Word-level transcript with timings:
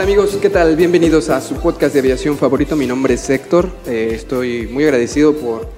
Hola 0.00 0.06
amigos, 0.06 0.38
¿qué 0.40 0.48
tal? 0.48 0.76
Bienvenidos 0.76 1.28
a 1.28 1.42
su 1.42 1.56
podcast 1.56 1.92
de 1.92 2.00
aviación 2.00 2.38
favorito. 2.38 2.74
Mi 2.74 2.86
nombre 2.86 3.12
es 3.12 3.28
Héctor. 3.28 3.68
Eh, 3.86 4.12
estoy 4.14 4.66
muy 4.66 4.82
agradecido 4.84 5.34
por, 5.34 5.68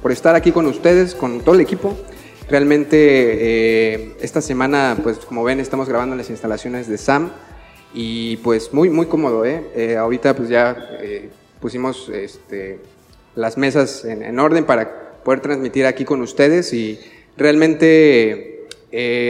por 0.00 0.12
estar 0.12 0.36
aquí 0.36 0.52
con 0.52 0.66
ustedes, 0.66 1.16
con 1.16 1.40
todo 1.40 1.56
el 1.56 1.60
equipo. 1.60 1.98
Realmente 2.48 2.96
eh, 3.00 4.16
esta 4.20 4.40
semana, 4.40 4.96
pues 5.02 5.18
como 5.18 5.42
ven, 5.42 5.58
estamos 5.58 5.88
grabando 5.88 6.12
en 6.12 6.18
las 6.18 6.30
instalaciones 6.30 6.86
de 6.86 6.98
SAM 6.98 7.32
y 7.92 8.36
pues 8.36 8.72
muy, 8.72 8.90
muy 8.90 9.06
cómodo. 9.06 9.44
¿eh? 9.44 9.64
Eh, 9.74 9.96
ahorita 9.96 10.36
pues 10.36 10.48
ya 10.48 10.76
eh, 11.00 11.30
pusimos 11.60 12.08
este, 12.10 12.78
las 13.34 13.58
mesas 13.58 14.04
en, 14.04 14.22
en 14.22 14.38
orden 14.38 14.66
para 14.66 15.18
poder 15.24 15.40
transmitir 15.40 15.84
aquí 15.86 16.04
con 16.04 16.22
ustedes 16.22 16.72
y 16.72 17.00
realmente 17.36 18.68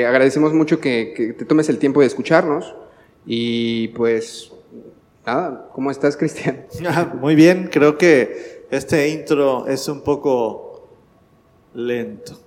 agradecemos 0.07 0.53
mucho 0.53 0.81
que 0.81 1.35
te 1.39 1.47
tomes 1.47 1.71
el 1.71 1.79
tiempo 1.79 2.03
de 2.03 2.09
escucharnos. 2.09 2.75
Y 3.27 3.89
pues, 3.89 4.51
nada, 5.27 5.69
¿cómo 5.73 5.91
estás, 5.91 6.17
Cristian? 6.17 6.67
Ah, 6.87 7.13
Muy 7.21 7.35
bien, 7.35 7.69
creo 7.73 7.97
que 7.99 8.67
este 8.71 9.09
intro 9.09 9.67
es 9.67 9.89
un 9.89 10.03
poco 10.03 10.89
lento. 11.75 12.39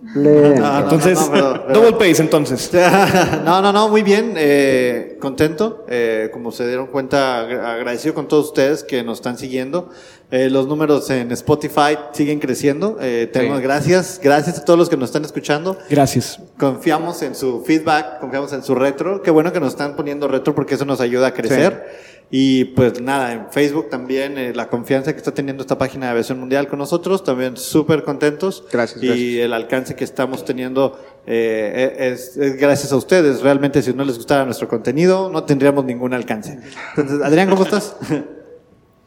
Ah, 0.61 0.79
no, 0.79 0.79
Entonces, 0.83 1.19
no, 1.19 1.25
no, 1.25 1.31
perdón, 1.31 1.53
perdón. 1.67 1.73
double 1.73 1.91
pace 1.93 2.21
entonces. 2.21 2.71
No, 3.43 3.61
no, 3.61 3.73
no, 3.73 3.89
muy 3.89 4.01
bien, 4.03 4.33
eh, 4.37 5.17
contento, 5.19 5.85
eh, 5.89 6.29
como 6.31 6.51
se 6.51 6.65
dieron 6.67 6.87
cuenta, 6.87 7.39
agra- 7.41 7.73
agradecido 7.73 8.13
con 8.13 8.27
todos 8.27 8.45
ustedes 8.47 8.83
que 8.83 9.03
nos 9.03 9.17
están 9.17 9.37
siguiendo. 9.37 9.89
Eh, 10.29 10.49
los 10.49 10.67
números 10.67 11.09
en 11.09 11.31
Spotify 11.31 11.97
siguen 12.11 12.39
creciendo. 12.39 12.97
Eh, 12.99 13.29
tenemos 13.31 13.59
Sí. 13.59 13.63
gracias, 13.63 14.19
gracias 14.21 14.59
a 14.59 14.65
todos 14.65 14.77
los 14.77 14.89
que 14.89 14.97
nos 14.97 15.09
están 15.09 15.23
escuchando. 15.23 15.77
Gracias. 15.89 16.37
Confiamos 16.59 17.21
en 17.21 17.33
su 17.33 17.63
feedback, 17.65 18.19
confiamos 18.19 18.51
en 18.51 18.61
su 18.61 18.75
retro. 18.75 19.21
Qué 19.21 19.31
bueno 19.31 19.53
que 19.53 19.61
nos 19.61 19.69
están 19.69 19.95
poniendo 19.95 20.27
retro 20.27 20.53
porque 20.53 20.75
eso 20.75 20.83
nos 20.83 20.99
ayuda 20.99 21.27
a 21.27 21.33
crecer. 21.33 22.17
Y 22.29 22.65
pues 22.65 22.99
nada, 22.99 23.31
en 23.31 23.49
Facebook 23.51 23.89
también 23.89 24.37
eh, 24.37 24.51
la 24.53 24.67
confianza 24.67 25.13
que 25.13 25.17
está 25.17 25.33
teniendo 25.33 25.61
esta 25.63 25.77
página 25.77 26.07
de 26.07 26.11
aviación 26.11 26.37
mundial 26.41 26.67
con 26.67 26.77
nosotros, 26.77 27.23
también 27.23 27.55
súper 27.55 28.03
contentos. 28.03 28.65
Gracias, 28.69 29.01
Y 29.01 29.07
gracias. 29.07 29.45
el 29.45 29.53
alcance 29.53 29.95
que 29.95 30.03
estamos 30.03 30.43
teniendo 30.43 30.99
eh, 31.25 31.95
es, 32.13 32.35
es 32.35 32.57
gracias 32.57 32.91
a 32.91 32.97
ustedes. 32.97 33.41
Realmente 33.43 33.81
si 33.81 33.93
no 33.93 34.03
les 34.03 34.17
gustara 34.17 34.43
nuestro 34.43 34.67
contenido, 34.67 35.29
no 35.31 35.45
tendríamos 35.45 35.85
ningún 35.85 36.13
alcance. 36.13 36.59
Entonces, 36.97 37.25
Adrián, 37.25 37.49
¿cómo 37.49 37.63
estás? 37.63 37.95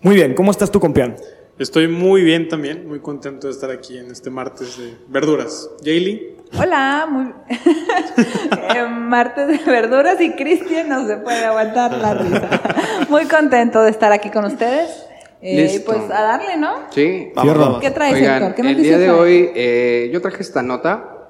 Muy 0.03 0.15
bien, 0.15 0.33
¿cómo 0.35 0.51
estás 0.51 0.71
tú, 0.71 0.81
compián? 0.81 1.17
Estoy 1.59 1.87
muy 1.87 2.23
bien 2.23 2.49
también, 2.49 2.89
muy 2.89 3.01
contento 3.01 3.49
de 3.49 3.53
estar 3.53 3.71
aquí 3.71 3.99
en 3.99 4.11
este 4.11 4.31
martes 4.31 4.79
de 4.79 4.95
verduras. 5.09 5.69
Jaylee, 5.85 6.37
Hola, 6.59 7.07
muy... 7.11 7.33
Eh, 8.75 8.87
martes 8.89 9.47
de 9.49 9.71
verduras 9.71 10.21
y 10.21 10.33
Cristian 10.33 10.89
no 10.89 11.07
se 11.07 11.17
puede 11.19 11.45
aguantar 11.45 11.93
la 11.99 12.15
risa. 12.15 12.49
Muy 13.09 13.25
contento 13.25 13.83
de 13.83 13.91
estar 13.91 14.13
aquí 14.13 14.31
con 14.31 14.45
ustedes. 14.45 15.07
Eh, 15.43 15.63
Listo. 15.63 15.93
pues 15.93 16.11
a 16.11 16.23
darle, 16.23 16.57
¿no? 16.57 16.89
Sí, 16.91 17.31
Vamos, 17.35 17.59
vamos. 17.59 17.81
¿Qué 17.81 17.91
traes, 17.91 18.15
Oigan, 18.15 18.43
Héctor? 18.43 18.55
¿Qué 18.55 18.71
el 18.71 18.83
día 18.83 18.99
de 18.99 19.11
hoy 19.11 19.51
eh, 19.55 20.11
yo 20.13 20.21
traje 20.21 20.43
esta 20.43 20.63
nota. 20.63 21.29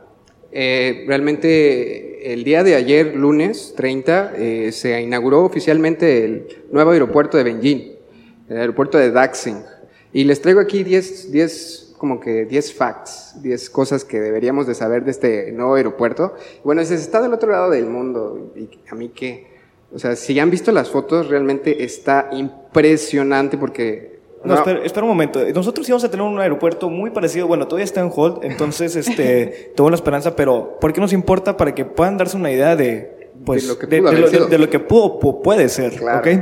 Eh, 0.52 1.04
realmente 1.06 2.32
el 2.32 2.44
día 2.44 2.62
de 2.62 2.74
ayer, 2.74 3.14
lunes 3.14 3.74
30, 3.76 4.32
eh, 4.36 4.72
se 4.72 5.00
inauguró 5.00 5.44
oficialmente 5.44 6.24
el 6.24 6.46
nuevo 6.72 6.90
aeropuerto 6.90 7.36
de 7.38 7.44
Beijing, 7.44 7.99
el 8.50 8.58
aeropuerto 8.58 8.98
de 8.98 9.10
Daxing. 9.10 9.62
Y 10.12 10.24
les 10.24 10.42
traigo 10.42 10.60
aquí 10.60 10.82
10, 10.84 11.32
10 11.32 11.94
como 11.96 12.18
que 12.18 12.46
10 12.46 12.74
facts, 12.74 13.34
10 13.42 13.70
cosas 13.70 14.04
que 14.04 14.20
deberíamos 14.20 14.66
de 14.66 14.74
saber 14.74 15.04
de 15.04 15.10
este 15.10 15.52
nuevo 15.52 15.74
aeropuerto. 15.74 16.34
Bueno, 16.64 16.84
se 16.84 16.94
está 16.94 17.20
del 17.20 17.32
otro 17.32 17.50
lado 17.50 17.70
del 17.70 17.86
mundo. 17.86 18.52
¿Y 18.56 18.68
a 18.90 18.94
mí 18.94 19.10
qué? 19.10 19.48
O 19.94 19.98
sea, 19.98 20.16
si 20.16 20.38
han 20.38 20.50
visto 20.50 20.72
las 20.72 20.88
fotos, 20.88 21.28
realmente 21.28 21.84
está 21.84 22.28
impresionante 22.32 23.58
porque... 23.58 24.18
No, 24.42 24.54
espera, 24.54 24.80
espera 24.84 25.02
un 25.04 25.10
momento. 25.10 25.44
Nosotros 25.54 25.86
íbamos 25.86 26.02
a 26.04 26.10
tener 26.10 26.24
un 26.24 26.38
aeropuerto 26.40 26.88
muy 26.88 27.10
parecido. 27.10 27.46
Bueno, 27.46 27.66
todavía 27.68 27.84
está 27.84 28.00
en 28.00 28.10
hold, 28.14 28.42
entonces 28.42 28.96
este, 28.96 29.72
tengo 29.76 29.90
la 29.90 29.96
esperanza, 29.96 30.34
pero 30.34 30.78
¿por 30.80 30.94
qué 30.94 31.00
nos 31.02 31.12
importa? 31.12 31.58
Para 31.58 31.74
que 31.74 31.84
puedan 31.84 32.16
darse 32.16 32.38
una 32.38 32.50
idea 32.50 32.74
de, 32.74 33.28
pues, 33.44 33.64
De 33.64 33.68
lo 33.74 33.78
que 33.78 33.86
de, 33.86 33.98
pudo 33.98 34.10
de 34.10 34.16
haber 34.16 34.32
lo, 34.32 34.44
de- 34.46 34.50
de 34.50 34.58
lo 34.58 34.70
que 34.70 34.78
pudo, 34.80 35.20
pu- 35.20 35.42
puede 35.42 35.68
ser. 35.68 35.92
Claro, 35.96 36.20
¿Ok? 36.20 36.38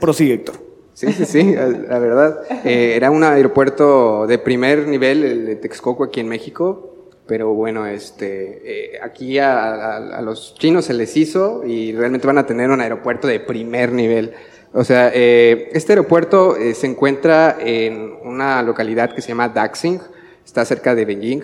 Prosigue, 0.00 0.34
Héctor. 0.34 0.56
Sí, 0.96 1.12
sí, 1.12 1.26
sí, 1.26 1.54
la 1.54 1.98
verdad. 1.98 2.40
Eh, 2.64 2.94
era 2.96 3.10
un 3.10 3.22
aeropuerto 3.22 4.26
de 4.26 4.38
primer 4.38 4.88
nivel, 4.88 5.24
el 5.24 5.44
de 5.44 5.56
Texcoco 5.56 6.04
aquí 6.04 6.20
en 6.20 6.28
México, 6.28 6.94
pero 7.26 7.52
bueno, 7.52 7.86
este, 7.86 8.94
eh, 8.94 8.98
aquí 9.02 9.38
a, 9.38 9.74
a- 9.74 10.18
a 10.18 10.22
los 10.22 10.54
chinos 10.54 10.86
se 10.86 10.94
les 10.94 11.14
hizo 11.18 11.64
y 11.66 11.92
realmente 11.92 12.26
van 12.26 12.38
a 12.38 12.46
tener 12.46 12.70
un 12.70 12.80
aeropuerto 12.80 13.28
de 13.28 13.40
primer 13.40 13.92
nivel. 13.92 14.32
O 14.72 14.84
sea, 14.84 15.10
eh, 15.14 15.68
este 15.72 15.92
aeropuerto 15.92 16.56
eh, 16.56 16.72
se 16.72 16.86
encuentra 16.86 17.58
en 17.60 18.14
una 18.24 18.62
localidad 18.62 19.14
que 19.14 19.20
se 19.20 19.28
llama 19.28 19.50
Daxing, 19.50 20.00
está 20.46 20.64
cerca 20.64 20.94
de 20.94 21.04
Beijing. 21.04 21.42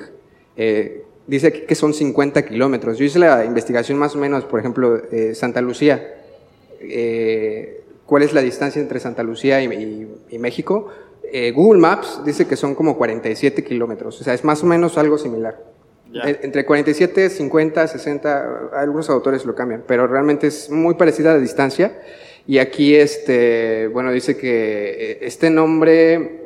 Eh, 0.56 1.02
dice 1.26 1.52
que 1.66 1.74
son 1.74 1.92
50 1.92 2.40
kilómetros. 2.46 2.96
Yo 2.96 3.04
hice 3.04 3.18
la 3.18 3.44
investigación 3.44 3.98
más 3.98 4.14
o 4.16 4.18
menos, 4.18 4.44
por 4.46 4.60
ejemplo, 4.60 4.96
eh, 5.12 5.34
Santa 5.34 5.60
Lucía 5.60 6.14
eh, 6.80 7.81
cuál 8.12 8.24
es 8.24 8.34
la 8.34 8.42
distancia 8.42 8.82
entre 8.82 9.00
Santa 9.00 9.22
Lucía 9.22 9.62
y, 9.62 9.68
y- 9.72 10.08
y 10.34 10.38
México. 10.38 10.88
Eh, 11.32 11.50
Google 11.52 11.80
Maps 11.80 12.20
dice 12.26 12.46
que 12.46 12.56
son 12.56 12.74
como 12.74 12.98
47 12.98 13.64
kilómetros, 13.64 14.20
o 14.20 14.24
sea, 14.24 14.34
es 14.34 14.44
más 14.44 14.62
o 14.62 14.66
menos 14.66 14.98
algo 14.98 15.16
similar. 15.16 15.58
Eh, 16.28 16.40
Entre 16.42 16.66
47, 16.66 17.30
50, 17.30 17.86
60, 17.88 18.68
algunos 18.74 19.08
autores 19.08 19.46
lo 19.46 19.54
cambian, 19.54 19.84
pero 19.86 20.06
realmente 20.06 20.46
es 20.48 20.68
muy 20.68 20.92
parecida 20.96 21.30
a 21.30 21.34
la 21.36 21.40
distancia. 21.40 22.02
Y 22.46 22.58
aquí, 22.58 22.94
este, 22.96 23.86
bueno, 23.88 24.12
dice 24.12 24.36
que 24.36 25.12
eh, 25.12 25.18
este 25.22 25.48
nombre, 25.48 26.42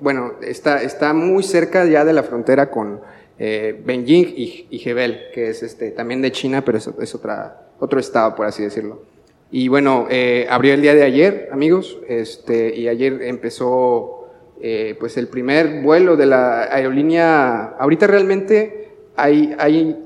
bueno, 0.00 0.36
está, 0.40 0.82
está 0.82 1.12
muy 1.12 1.42
cerca 1.42 1.84
ya 1.84 2.06
de 2.06 2.14
la 2.14 2.22
frontera 2.22 2.70
con 2.70 3.00
eh, 3.38 3.78
Beijing 3.84 4.26
y, 4.36 4.68
y 4.70 4.88
Hebel, 4.88 5.20
que 5.34 5.50
es 5.50 5.62
este, 5.62 5.90
también 5.90 6.22
de 6.22 6.32
China, 6.32 6.64
pero 6.64 6.78
es, 6.78 6.88
es 6.98 7.14
otra, 7.14 7.68
otro 7.78 8.00
estado, 8.00 8.34
por 8.34 8.46
así 8.46 8.62
decirlo. 8.62 9.02
Y 9.50 9.68
bueno, 9.68 10.06
eh, 10.10 10.46
abrió 10.48 10.74
el 10.74 10.82
día 10.82 10.94
de 10.94 11.02
ayer, 11.02 11.48
amigos, 11.52 11.98
este, 12.08 12.74
y 12.74 12.88
ayer 12.88 13.22
empezó 13.22 14.28
eh, 14.60 14.96
pues 15.00 15.16
el 15.16 15.28
primer 15.28 15.82
vuelo 15.82 16.16
de 16.16 16.26
la 16.26 16.62
aerolínea. 16.72 17.74
Ahorita 17.78 18.06
realmente 18.06 18.90
hay, 19.16 19.54
hay 19.58 19.96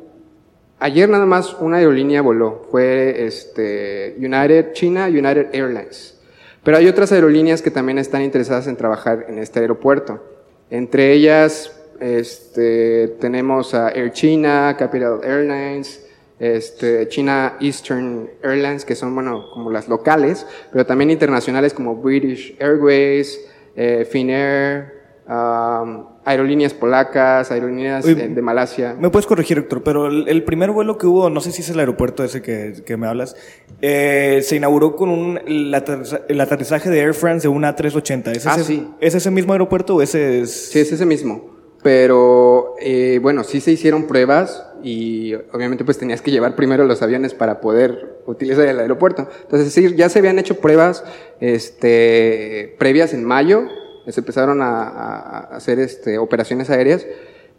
ayer 0.78 1.08
nada 1.08 1.26
más 1.26 1.54
una 1.60 1.78
aerolínea 1.78 2.22
voló, 2.22 2.66
fue 2.70 3.26
este, 3.26 4.14
United 4.18 4.72
China, 4.72 5.06
United 5.08 5.48
Airlines. 5.52 6.20
Pero 6.62 6.78
hay 6.78 6.88
otras 6.88 7.12
aerolíneas 7.12 7.60
que 7.60 7.70
también 7.70 7.98
están 7.98 8.22
interesadas 8.22 8.66
en 8.66 8.76
trabajar 8.76 9.26
en 9.28 9.38
este 9.38 9.60
aeropuerto. 9.60 10.22
Entre 10.70 11.12
ellas 11.12 11.78
este, 12.00 13.08
tenemos 13.20 13.74
a 13.74 13.90
Air 13.90 14.12
China, 14.12 14.74
Capital 14.78 15.20
Airlines, 15.22 16.04
este, 16.38 17.08
China 17.08 17.56
Eastern 17.60 18.28
Airlines, 18.42 18.84
que 18.84 18.94
son, 18.94 19.14
bueno, 19.14 19.44
como 19.52 19.70
las 19.70 19.88
locales, 19.88 20.46
pero 20.72 20.84
también 20.86 21.10
internacionales 21.10 21.72
como 21.74 21.96
British 21.96 22.56
Airways, 22.60 23.40
eh, 23.76 24.06
Finnair, 24.10 24.92
um, 25.28 26.06
aerolíneas 26.24 26.72
polacas, 26.74 27.50
aerolíneas 27.50 28.04
de 28.04 28.42
Malasia. 28.42 28.96
Me 28.98 29.10
puedes 29.10 29.26
corregir, 29.26 29.58
Héctor, 29.58 29.82
pero 29.82 30.06
el, 30.06 30.26
el 30.28 30.42
primer 30.42 30.70
vuelo 30.70 30.96
que 30.98 31.06
hubo, 31.06 31.28
no 31.30 31.40
sé 31.40 31.52
si 31.52 31.60
es 31.62 31.68
el 31.70 31.78
aeropuerto 31.80 32.24
ese 32.24 32.40
que, 32.42 32.74
que 32.84 32.96
me 32.96 33.06
hablas, 33.06 33.36
eh, 33.82 34.40
se 34.42 34.56
inauguró 34.56 34.96
con 34.96 35.10
un, 35.10 35.38
el, 35.46 35.72
aterriza- 35.74 36.22
el 36.28 36.40
aterrizaje 36.40 36.88
de 36.90 37.00
Air 37.00 37.14
France 37.14 37.42
de 37.46 37.48
una 37.54 37.76
A380. 37.76 38.36
¿Es, 38.36 38.46
Ah, 38.46 38.54
ese, 38.56 38.64
sí. 38.64 38.88
¿Es 39.00 39.14
ese 39.14 39.30
mismo 39.30 39.52
aeropuerto 39.52 39.96
o 39.96 40.02
ese 40.02 40.40
es...? 40.40 40.70
Sí, 40.70 40.78
es 40.80 40.90
ese 40.92 41.04
mismo. 41.06 41.52
Pero 41.82 42.74
eh, 42.80 43.18
bueno, 43.20 43.44
sí 43.44 43.60
se 43.60 43.70
hicieron 43.72 44.06
pruebas 44.06 44.66
y 44.84 45.34
obviamente 45.52 45.84
pues 45.84 45.96
tenías 45.98 46.20
que 46.20 46.30
llevar 46.30 46.54
primero 46.54 46.84
los 46.84 47.00
aviones 47.02 47.32
para 47.34 47.60
poder 47.60 48.20
utilizar 48.26 48.66
el 48.66 48.78
aeropuerto. 48.78 49.28
Entonces 49.42 49.72
sí, 49.72 49.94
ya 49.96 50.08
se 50.10 50.18
habían 50.18 50.38
hecho 50.38 50.56
pruebas 50.60 51.02
este, 51.40 52.74
previas 52.78 53.14
en 53.14 53.24
mayo, 53.24 53.64
se 54.06 54.20
empezaron 54.20 54.60
a, 54.62 55.38
hacer 55.56 55.78
este, 55.78 56.18
operaciones 56.18 56.70
aéreas, 56.70 57.06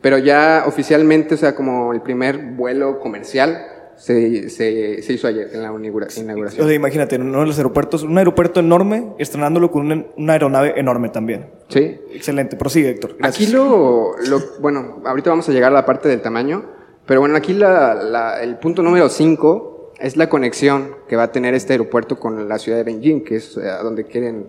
pero 0.01 0.17
ya 0.17 0.63
oficialmente, 0.67 1.35
o 1.35 1.37
sea, 1.37 1.55
como 1.55 1.91
el 1.93 2.01
primer 2.01 2.37
vuelo 2.55 2.99
comercial, 2.99 3.57
se, 3.97 4.49
se, 4.49 5.01
se 5.01 5.13
hizo 5.13 5.25
ayer 5.27 5.49
en 5.53 5.61
la 5.63 5.69
inaugura- 5.69 6.07
O 6.15 6.19
inauguración. 6.21 6.67
sea, 6.67 6.75
imagínate, 6.75 7.15
uno 7.15 7.39
de 7.39 7.45
los 7.47 7.57
aeropuertos, 7.57 8.03
un 8.03 8.17
aeropuerto 8.17 8.59
enorme, 8.59 9.13
estrenándolo 9.19 9.71
con 9.71 9.85
una, 9.85 10.05
una 10.17 10.33
aeronave 10.33 10.73
enorme 10.77 11.09
también. 11.09 11.47
Sí. 11.69 11.97
Excelente, 12.13 12.57
prosigue, 12.57 12.89
Héctor. 12.89 13.15
Gracias. 13.17 13.47
Aquí 13.47 13.53
lo, 13.55 14.15
lo- 14.29 14.41
bueno, 14.59 15.01
ahorita 15.05 15.29
vamos 15.29 15.47
a 15.47 15.53
llegar 15.53 15.71
a 15.71 15.75
la 15.75 15.85
parte 15.85 16.09
del 16.09 16.21
tamaño, 16.21 16.65
pero 17.05 17.19
bueno, 17.19 17.35
aquí 17.35 17.53
la- 17.53 17.93
la- 17.95 18.41
el 18.41 18.57
punto 18.57 18.81
número 18.81 19.09
5 19.09 19.93
es 19.99 20.17
la 20.17 20.27
conexión 20.29 20.95
que 21.07 21.15
va 21.15 21.23
a 21.23 21.31
tener 21.31 21.53
este 21.53 21.73
aeropuerto 21.73 22.19
con 22.19 22.47
la 22.49 22.57
ciudad 22.59 22.77
de 22.79 22.83
Beijing, 22.83 23.23
que 23.23 23.35
es 23.37 23.57
eh, 23.57 23.69
a 23.69 23.81
donde 23.83 24.05
quieren, 24.05 24.47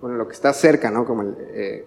bueno, 0.00 0.16
lo 0.16 0.26
que 0.26 0.34
está 0.34 0.52
cerca, 0.52 0.90
¿no? 0.90 1.04
Como 1.04 1.22
el, 1.22 1.34
eh, 1.54 1.84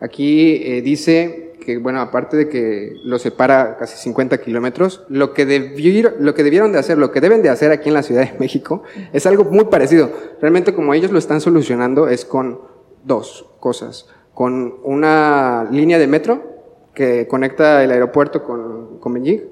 aquí 0.00 0.62
eh, 0.64 0.80
dice 0.82 1.52
que, 1.64 1.76
bueno, 1.78 2.00
aparte 2.00 2.36
de 2.36 2.48
que 2.48 2.94
lo 3.04 3.18
separa 3.18 3.76
casi 3.76 3.98
50 3.98 4.38
kilómetros, 4.38 5.04
lo, 5.08 5.34
que 5.34 5.46
debier- 5.46 6.14
lo 6.18 6.32
que 6.34 6.42
debieron 6.44 6.72
de 6.72 6.78
hacer, 6.78 6.96
lo 6.96 7.10
que 7.10 7.20
deben 7.20 7.42
de 7.42 7.50
hacer 7.50 7.70
aquí 7.72 7.88
en 7.88 7.94
la 7.94 8.02
Ciudad 8.02 8.22
de 8.30 8.38
México, 8.38 8.84
es 9.12 9.26
algo 9.26 9.44
muy 9.44 9.64
parecido. 9.66 10.10
Realmente 10.40 10.72
como 10.72 10.94
ellos 10.94 11.10
lo 11.10 11.18
están 11.18 11.40
solucionando 11.42 12.08
es 12.08 12.24
con 12.24 12.60
dos 13.04 13.50
cosas. 13.60 14.06
Con 14.32 14.76
una 14.84 15.66
línea 15.70 15.98
de 15.98 16.06
metro 16.06 16.42
que 16.98 17.28
conecta 17.28 17.84
el 17.84 17.92
aeropuerto 17.92 18.42
con, 18.42 18.98
con 18.98 19.14
Beijing 19.14 19.44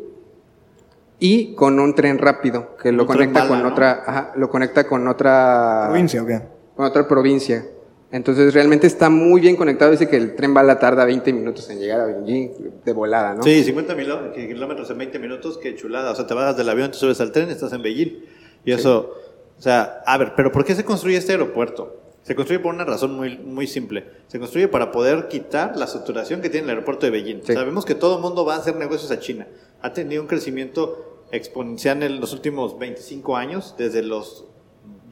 y 1.21 1.55
con 1.55 1.79
un 1.79 1.95
tren 1.95 2.19
rápido 2.19 2.77
que 2.77 2.91
lo 2.91 3.07
conecta 3.07 3.41
bala, 3.45 3.49
con 3.49 3.63
¿no? 3.63 3.69
otra, 3.69 4.03
ajá, 4.05 4.33
lo 4.37 4.51
conecta 4.51 4.85
con 4.89 5.07
otra 5.07 5.85
¿Provincia 5.91 6.23
o 6.23 6.27
qué? 6.27 6.41
con 6.75 6.85
otra 6.87 7.07
provincia. 7.07 7.65
Entonces 8.11 8.53
realmente 8.53 8.87
está 8.89 9.09
muy 9.11 9.41
bien 9.41 9.55
conectado. 9.57 9.91
Dice 9.93 10.09
que 10.09 10.17
el 10.17 10.35
tren 10.35 10.53
bala 10.55 10.79
tarda 10.81 11.05
20 11.05 11.33
minutos 11.33 11.71
en 11.71 11.79
llegar 11.79 12.01
a 12.01 12.07
Beijing 12.07 12.51
de 12.85 12.93
volada, 12.93 13.35
¿no? 13.35 13.43
Sí, 13.45 13.63
50 13.65 13.95
mil- 13.95 14.13
kilómetros 14.35 14.91
en 14.91 14.99
20 14.99 15.19
minutos, 15.21 15.59
qué 15.59 15.75
chulada. 15.77 16.11
O 16.11 16.15
sea, 16.17 16.27
te 16.27 16.35
bajas 16.35 16.57
del 16.57 16.69
avión, 16.69 16.91
te 16.91 16.97
subes 16.99 17.21
al 17.21 17.31
tren, 17.33 17.49
estás 17.51 17.73
en 17.73 17.83
Beijing. 17.83 18.25
Y 18.65 18.73
eso, 18.73 19.13
o 19.59 19.63
sea, 19.63 20.03
a 20.05 20.19
ver, 20.19 20.33
pero 20.37 20.51
¿por 20.53 20.65
qué 20.65 20.75
se 20.75 20.85
construye 20.85 21.17
este 21.17 21.33
aeropuerto? 21.33 22.01
Se 22.27 22.35
construye 22.35 22.59
por 22.59 22.75
una 22.75 22.85
razón 22.85 23.15
muy, 23.15 23.39
muy 23.39 23.69
simple. 23.69 24.05
Se 24.27 24.41
construye 24.41 24.67
para 24.67 24.91
poder 24.91 25.29
quitar 25.29 25.77
la 25.77 25.87
saturación 25.87 26.41
que 26.41 26.51
tiene 26.51 26.65
el 26.65 26.71
aeropuerto 26.71 27.07
de 27.07 27.11
Beijing. 27.11 27.43
Sí. 27.45 27.53
Sabemos 27.53 27.85
que 27.85 27.95
todo 27.95 28.17
el 28.17 28.23
mundo 28.23 28.45
va 28.45 28.57
a 28.57 28.59
hacer 28.59 28.75
negocios 28.75 29.13
a 29.13 29.21
China. 29.21 29.47
Ha 29.81 29.93
tenido 29.93 30.23
un 30.23 30.27
crecimiento 30.27 31.23
exponencial 31.31 32.03
en 32.03 32.21
los 32.21 32.33
últimos 32.33 32.81
25 32.81 33.37
años, 33.37 33.77
desde 33.79 34.03
los 34.03 34.45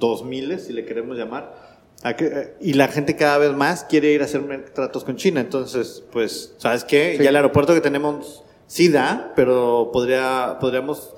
2000, 0.00 0.58
si 0.58 0.72
le 0.72 0.84
queremos 0.84 1.16
llamar. 1.16 1.78
Eh, 2.04 2.56
y 2.60 2.72
la 2.72 2.88
gente 2.88 3.14
cada 3.14 3.38
vez 3.38 3.52
más 3.52 3.84
quiere 3.84 4.10
ir 4.10 4.20
a 4.20 4.24
hacer 4.24 4.70
tratos 4.74 5.04
con 5.04 5.14
China. 5.14 5.40
Entonces, 5.40 6.02
pues, 6.10 6.56
¿sabes 6.58 6.82
qué? 6.82 7.14
Sí. 7.16 7.22
Ya 7.22 7.30
el 7.30 7.36
aeropuerto 7.36 7.74
que 7.74 7.80
tenemos 7.80 8.42
sí 8.66 8.88
da, 8.88 9.32
pero 9.36 9.90
podría, 9.92 10.56
podríamos 10.60 11.14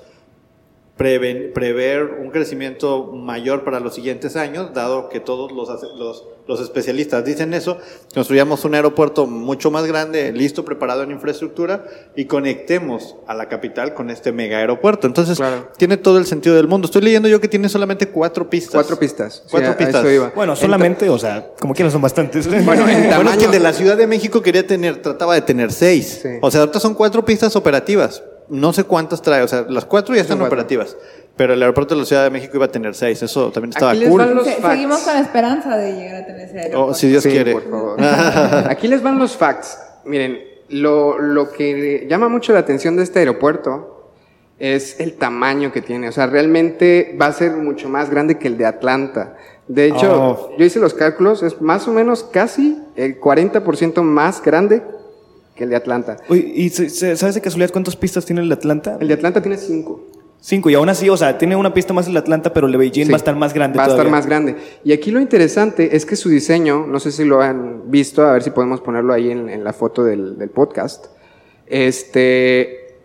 preven- 0.97 1.53
prever 1.53 2.03
un 2.21 2.29
crecimiento 2.31 3.11
mayor 3.13 3.63
para 3.63 3.79
los 3.79 3.93
siguientes 3.95 4.35
años, 4.35 4.73
dado 4.73 5.09
que 5.09 5.19
todos 5.19 5.51
los, 5.51 5.69
hace- 5.69 5.87
los, 5.97 6.25
los 6.47 6.59
especialistas 6.61 7.23
dicen 7.25 7.53
eso, 7.53 7.77
construyamos 8.13 8.65
un 8.65 8.73
aeropuerto 8.75 9.27
mucho 9.27 9.69
más 9.69 9.85
grande, 9.85 10.31
listo, 10.31 10.65
preparado 10.65 11.03
en 11.03 11.11
infraestructura, 11.11 11.85
y 12.15 12.25
conectemos 12.25 13.15
a 13.27 13.33
la 13.33 13.47
capital 13.49 13.93
con 13.93 14.09
este 14.09 14.31
mega 14.31 14.57
aeropuerto. 14.57 15.07
Entonces, 15.07 15.37
Claro. 15.37 15.69
tiene 15.77 15.97
todo 15.97 16.17
el 16.17 16.25
sentido 16.25 16.55
del 16.55 16.67
mundo. 16.67 16.85
Estoy 16.85 17.01
leyendo 17.03 17.27
yo 17.29 17.39
que 17.39 17.47
tiene 17.47 17.69
solamente 17.69 18.07
cuatro 18.09 18.49
pistas. 18.49 18.73
Cuatro 18.73 18.97
pistas. 18.97 19.43
Cuatro 19.51 19.77
pistas. 19.77 20.05
iba. 20.11 20.31
Bueno, 20.35 20.55
solamente, 20.55 21.09
o 21.09 21.19
sea, 21.19 21.51
como 21.59 21.73
quieran 21.73 21.91
son 21.91 22.01
bastantes. 22.01 22.47
Bueno, 22.65 22.87
en 22.87 23.09
Bueno, 23.15 23.31
que 23.37 23.45
el 23.45 23.51
de 23.51 23.59
la 23.59 23.73
Ciudad 23.73 23.97
de 23.97 24.07
México 24.07 24.41
quería 24.41 24.65
tener, 24.65 25.01
trataba 25.01 25.35
de 25.35 25.41
tener 25.41 25.71
seis. 25.71 26.19
Sí. 26.23 26.29
O 26.41 26.49
sea, 26.49 26.61
ahorita 26.61 26.79
son 26.79 26.93
cuatro 26.95 27.23
pistas 27.23 27.55
operativas. 27.55 28.23
No 28.49 28.71
sé 28.73 28.85
cuántas 28.85 29.21
trae, 29.21 29.41
o 29.43 29.47
sea, 29.47 29.65
las 29.69 29.85
cuatro 29.85 30.15
ya 30.15 30.21
están 30.21 30.41
operativas. 30.41 30.95
Pero 31.35 31.53
el 31.53 31.61
aeropuerto 31.61 31.93
de 31.95 32.01
la 32.01 32.05
Ciudad 32.07 32.23
de 32.23 32.29
México 32.29 32.53
iba 32.55 32.65
a 32.65 32.71
tener 32.71 32.95
seis. 32.95 33.21
Eso 33.21 33.51
también 33.51 33.69
estaba 33.69 33.91
Aquí 33.91 33.99
les 34.01 34.09
cool. 34.09 34.19
van 34.19 34.35
los 34.35 34.47
facts. 34.47 34.67
seguimos 34.71 34.99
con 35.01 35.13
la 35.13 35.19
esperanza 35.19 35.77
de 35.77 35.93
llegar 35.93 36.15
a 36.23 36.25
tener 36.25 36.41
ese 36.47 36.57
aeropuerto. 36.59 36.85
Oh, 36.91 36.93
si 36.93 37.07
Dios 37.09 37.23
Sí, 37.23 37.29
quiere. 37.29 37.51
por 37.53 37.69
favor. 37.69 37.97
Aquí 38.69 38.87
les 38.87 39.03
van 39.03 39.19
los 39.19 39.35
facts. 39.37 39.77
Miren, 40.05 40.39
lo, 40.69 41.19
lo 41.19 41.51
que 41.51 42.07
llama 42.09 42.27
mucho 42.29 42.53
la 42.53 42.59
atención 42.59 42.95
de 42.95 43.03
este 43.03 43.19
aeropuerto 43.19 44.11
es 44.59 44.99
el 44.99 45.13
tamaño 45.13 45.71
que 45.71 45.81
tiene. 45.81 46.09
O 46.09 46.11
sea, 46.11 46.25
realmente 46.25 47.15
va 47.21 47.27
a 47.27 47.33
ser 47.33 47.51
mucho 47.51 47.89
más 47.89 48.09
grande 48.09 48.39
que 48.39 48.47
el 48.47 48.57
de 48.57 48.65
Atlanta. 48.65 49.35
De 49.67 49.85
hecho, 49.87 50.11
Oh. 50.51 50.57
yo 50.57 50.65
hice 50.65 50.79
los 50.79 50.93
cálculos, 50.93 51.43
es 51.43 51.61
más 51.61 51.87
o 51.87 51.91
menos 51.91 52.23
casi 52.23 52.81
el 52.95 53.19
40% 53.19 54.01
más 54.01 54.41
grande 54.41 54.81
que 55.57 55.65
el 55.65 55.69
de 55.71 55.75
Atlanta. 55.75 56.15
Oye, 56.29 56.49
¿y 56.55 56.69
se- 56.69 56.89
se- 56.89 57.17
sabes 57.17 57.35
de 57.35 57.41
casualidad 57.41 57.71
cuántas 57.71 57.95
pistas 57.97 58.25
tiene 58.25 58.41
el 58.41 58.47
de 58.47 58.53
Atlanta? 58.55 58.97
El 59.01 59.07
de 59.09 59.13
Atlanta 59.15 59.41
tiene 59.41 59.57
5. 59.57 60.05
Cinco, 60.39 60.69
y 60.69 60.75
aún 60.75 60.87
así, 60.87 61.09
o 61.09 61.17
sea, 61.17 61.35
tiene 61.39 61.55
una 61.55 61.73
pista 61.73 61.93
más 61.93 62.05
el 62.07 62.13
de 62.13 62.19
Atlanta, 62.19 62.53
pero 62.53 62.67
el 62.67 62.71
de 62.71 62.77
Beijing 62.77 63.05
Sí, 63.07 63.11
va 63.11 63.15
a 63.15 63.17
estar 63.17 63.35
más 63.35 63.53
grande 63.55 63.79
Va 63.79 63.85
a 63.85 63.87
todavía. 63.87 64.03
estar 64.03 64.11
más 64.19 64.27
grande. 64.27 64.55
Y 64.83 64.93
aquí 64.93 65.09
lo 65.09 65.19
interesante 65.19 65.95
es 65.95 66.05
que 66.05 66.15
su 66.15 66.29
diseño, 66.29 66.85
no 66.85 66.99
sé 66.99 67.11
si 67.11 67.25
lo 67.25 67.41
han 67.41 67.89
visto, 67.89 68.21
a 68.23 68.33
ver 68.33 68.43
si 68.43 68.51
podemos 68.51 68.79
ponerlo 68.79 69.13
ahí 69.13 69.31
en, 69.31 69.49
en 69.49 69.63
la 69.63 69.73
foto 69.73 70.03
del, 70.03 70.37
del 70.37 70.49
podcast. 70.51 71.07
Este 71.65 72.99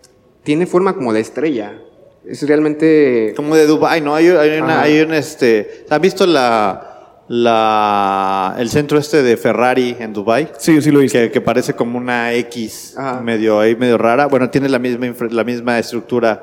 tiene 0.44 0.66
forma 0.66 0.94
como 0.94 1.12
de 1.12 1.20
estrella. 1.20 1.78
Es 2.26 2.46
realmente. 2.46 3.32
Como 3.34 3.56
de 3.56 3.66
Dubai, 3.66 4.00
¿no? 4.00 4.14
Hay, 4.14 4.28
hay 4.28 4.60
una, 4.60 4.82
hay 4.82 5.00
un 5.00 5.12
este. 5.14 5.84
¿Has 5.88 6.00
visto 6.00 6.26
la, 6.26 6.92
la, 7.28 8.54
el 8.58 8.69
centro 8.70 8.98
este 8.98 9.22
de 9.22 9.36
Ferrari 9.36 9.96
en 9.98 10.12
Dubai? 10.12 10.50
Sí, 10.58 10.80
sí 10.82 10.90
lo 10.90 11.02
hice. 11.02 11.22
Que, 11.26 11.30
que 11.30 11.40
parece 11.40 11.74
como 11.74 11.98
una 11.98 12.32
X 12.34 12.94
Ajá. 12.96 13.20
medio 13.20 13.60
ahí, 13.60 13.76
medio 13.76 13.98
rara. 13.98 14.26
Bueno, 14.26 14.50
tiene 14.50 14.69
la 14.69 14.78
misma, 14.78 15.06
infra- 15.06 15.30
la 15.30 15.44
misma 15.44 15.78
estructura. 15.78 16.42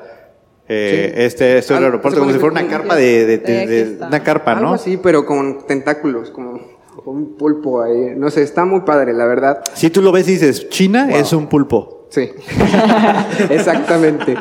eh, 0.68 1.12
Sí. 1.14 1.22
Este, 1.22 1.58
este 1.58 1.74
Algo- 1.74 1.86
aeropuerto, 1.86 2.20
como 2.20 2.32
si 2.32 2.38
fuera 2.38 2.52
una 2.60 2.68
carpa 2.70 2.94
de, 2.96 3.26
de- 3.26 3.38
de- 3.38 3.46
Sí, 3.46 3.56
aquí 3.56 3.66
de- 3.66 3.80
está. 3.82 4.06
una 4.08 4.22
carpa, 4.22 4.52
Algo 4.52 4.66
¿no? 4.68 4.74
así, 4.74 4.96
pero 5.02 5.26
con 5.26 5.66
tentáculos, 5.66 6.30
como 6.30 6.60
un 7.06 7.36
pulpo 7.36 7.82
ahí. 7.82 8.14
No 8.16 8.30
sé, 8.30 8.42
está 8.42 8.64
muy 8.64 8.80
padre, 8.82 9.12
la 9.12 9.26
verdad. 9.26 9.62
Si 9.74 9.90
tú 9.90 10.00
lo 10.02 10.12
ves 10.12 10.28
y 10.28 10.32
dices, 10.32 10.68
China 10.68 11.08
es 11.10 11.32
un 11.32 11.48
pulpo. 11.48 12.06
Sí, 12.10 12.30
exactamente. 13.50 14.34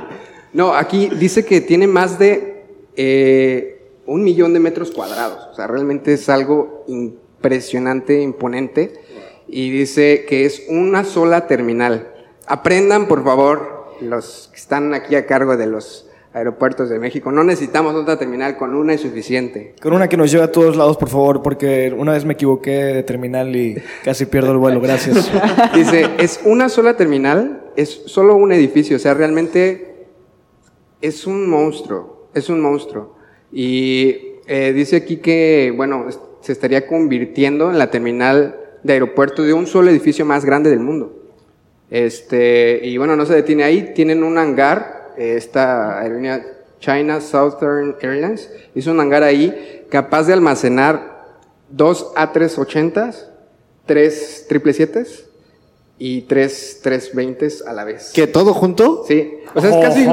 No, 0.54 0.74
aquí 0.74 1.10
dice 1.20 1.46
que 1.46 1.62
tiene 1.62 1.88
más 1.88 2.18
de 2.20 2.66
eh, 2.96 3.79
un 4.10 4.24
millón 4.24 4.54
de 4.54 4.60
metros 4.60 4.92
cuadrados. 4.92 5.48
O 5.52 5.56
sea, 5.56 5.68
realmente 5.68 6.14
es 6.14 6.30
algo 6.30 6.84
impresionante, 6.88 8.22
imponente. 8.22 8.94
Y 9.48 9.70
dice 9.70 10.26
que 10.28 10.46
es 10.46 10.66
una 10.68 11.04
sola 11.04 11.48
terminal. 11.48 12.12
Aprendan, 12.48 13.08
por 13.08 13.24
favor, 13.24 13.94
los 14.02 14.50
que 14.52 14.58
están 14.58 14.94
aquí 14.94 15.16
a 15.16 15.26
cargo 15.26 15.58
de 15.58 15.68
los 15.68 16.08
aeropuertos 16.34 16.90
de 16.90 17.00
México. 17.00 17.32
No 17.32 17.44
necesitamos 17.44 17.96
otra 17.96 18.18
terminal, 18.18 18.58
con 18.58 18.76
una 18.76 18.94
es 18.94 19.02
suficiente. 19.02 19.76
Con 19.82 19.94
una 19.94 20.08
que 20.08 20.18
nos 20.18 20.32
lleve 20.32 20.44
a 20.44 20.52
todos 20.52 20.76
lados, 20.76 20.98
por 20.98 21.10
favor, 21.10 21.42
porque 21.44 21.94
una 21.96 22.14
vez 22.14 22.26
me 22.26 22.34
equivoqué 22.34 22.72
de 22.72 23.04
terminal 23.04 23.56
y 23.56 23.78
casi 24.04 24.26
pierdo 24.26 24.52
el 24.52 24.58
vuelo. 24.58 24.82
Gracias. 24.82 25.32
Dice, 25.76 26.10
es 26.18 26.40
una 26.46 26.70
sola 26.70 26.98
terminal, 26.98 27.72
es 27.76 28.02
solo 28.06 28.36
un 28.36 28.52
edificio, 28.52 28.96
o 28.98 29.00
sea, 29.00 29.14
realmente 29.14 30.08
es 31.02 31.26
un 31.26 31.50
monstruo, 31.50 32.30
es 32.34 32.50
un 32.50 32.62
monstruo. 32.62 33.19
Y 33.52 34.16
eh, 34.48 34.74
dice 34.74 34.98
aquí 34.98 35.18
que, 35.18 35.74
bueno, 35.76 36.08
se 36.42 36.52
estaría 36.52 36.88
convirtiendo 36.88 37.70
en 37.72 37.78
la 37.78 37.92
terminal 37.92 38.60
de 38.84 38.94
aeropuerto 38.94 39.44
de 39.44 39.54
un 39.54 39.68
solo 39.68 39.90
edificio 39.90 40.26
más 40.26 40.46
grande 40.46 40.70
del 40.70 40.80
mundo. 40.80 41.16
Este, 41.90 42.80
y 42.84 42.98
bueno, 42.98 43.16
no 43.16 43.26
se 43.26 43.34
detiene 43.34 43.64
ahí, 43.64 43.94
tienen 43.96 44.24
un 44.24 44.38
hangar, 44.38 45.14
eh, 45.18 45.36
esta 45.38 46.00
aerolínea 46.00 46.46
China 46.80 47.20
Southern 47.20 47.96
Airlines, 48.02 48.52
hizo 48.76 48.92
un 48.92 49.00
hangar 49.00 49.24
ahí 49.24 49.86
capaz 49.90 50.28
de 50.28 50.34
almacenar 50.34 51.26
dos 51.70 52.14
A380s, 52.16 53.28
tres 53.86 54.48
777s 54.50 55.29
y 56.02 56.22
tres 56.22 56.80
320s 56.84 57.66
a 57.68 57.74
la 57.74 57.84
vez. 57.84 58.12
¿Que 58.14 58.26
todo 58.26 58.54
junto? 58.54 59.04
Sí, 59.08 59.34
o 59.54 59.60
sea, 59.62 59.70
es 59.70 59.86
casi 59.86 60.08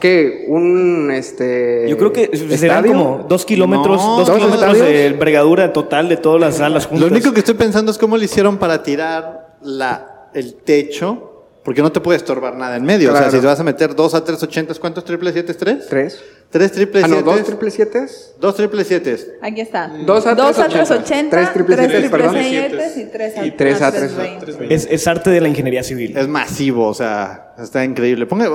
que 0.00 0.44
un 0.48 1.10
este 1.12 1.86
Yo 1.88 1.98
creo 1.98 2.12
que 2.12 2.30
serán 2.36 2.84
estadio. 2.84 2.92
como 2.92 3.26
dos 3.28 3.44
kilómetros, 3.44 3.96
No, 4.00 4.18
dos 4.18 4.28
¿dos 4.28 4.36
kilómetros 4.36 4.72
estadios? 4.76 4.86
de 4.86 5.06
envergadura 5.06 5.72
total 5.72 6.08
de 6.08 6.16
todas 6.18 6.40
las 6.40 6.56
salas 6.58 6.86
juntas. 6.86 7.08
Lo 7.08 7.12
único 7.14 7.32
que 7.32 7.40
estoy 7.40 7.54
pensando 7.56 7.90
es 7.90 7.98
cómo 7.98 8.16
le 8.16 8.26
hicieron 8.26 8.58
para 8.58 8.82
tirar 8.84 9.56
la, 9.62 10.28
el 10.34 10.54
techo, 10.54 11.44
porque 11.64 11.82
no 11.82 11.90
te 11.90 12.00
puede 12.00 12.16
estorbar 12.18 12.54
nada 12.54 12.76
en 12.76 12.84
medio. 12.84 13.12
O 13.12 13.16
sea, 13.16 13.30
si 13.30 13.40
te 13.40 13.46
vas 13.46 13.58
a 13.58 13.64
meter 13.64 13.96
dos 13.96 14.14
a 14.14 14.24
tres 14.24 14.40
ochentas, 14.42 14.78
¿cuántos 14.78 15.04
triple 15.04 15.32
siete 15.32 15.50
es 15.52 15.58
tres? 15.58 15.86
tres. 15.88 16.22
Tres 16.50 16.72
triple 16.72 17.02
Ah, 17.04 17.08
no, 17.08 17.14
siete. 17.16 17.30
dos 17.30 17.44
triple 17.44 17.70
siete. 17.70 18.06
Dos 18.40 18.56
triple 18.56 18.84
siete. 18.84 19.16
Aquí 19.42 19.60
está. 19.60 19.88
Dos 20.06 20.26
A 20.26 20.34
Dos 20.34 20.56
380, 20.56 21.30
tres 21.36 21.52
triple 21.52 21.76
tres 21.76 21.90
siete, 21.90 22.08
perdón. 22.10 22.36
y 22.38 23.04
tres 23.12 23.36
A 23.36 23.44
Y 23.46 23.50
tres 23.50 23.82
A 23.82 23.92
tres 23.92 24.12
tres. 24.16 24.56
Tres. 24.56 24.70
Es, 24.70 24.88
es 24.90 25.06
arte 25.06 25.30
de 25.30 25.40
la 25.40 25.48
ingeniería 25.48 25.82
civil. 25.82 26.16
Es 26.16 26.26
masivo, 26.28 26.86
o 26.88 26.94
sea, 26.94 27.52
está 27.62 27.84
increíble. 27.84 28.24
Ponga, 28.26 28.48